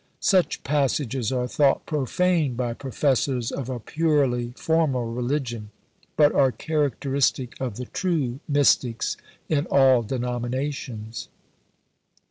[0.19, 5.69] Such passages are thought "profane" by professors of a purely formal religion;
[6.17, 9.15] but are characteristic of the true mystics
[9.47, 11.29] in all denominations.